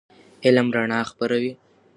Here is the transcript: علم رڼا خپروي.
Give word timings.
علم 0.45 0.67
رڼا 0.75 0.99
خپروي. 1.09 1.51